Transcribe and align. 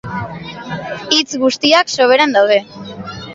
Hitz 1.17 1.37
guztiak 1.43 1.93
sobran 1.97 2.35
daude. 2.39 2.59